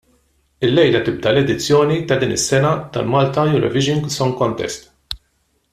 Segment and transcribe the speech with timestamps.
[0.67, 4.81] Ilejla tibda l-edizzjoni ta' din is-sena tal-Malta Eurovision Song Contest.